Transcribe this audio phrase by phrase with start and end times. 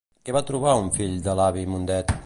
[0.29, 2.17] Què va trobar un fill de l'avi Mundet?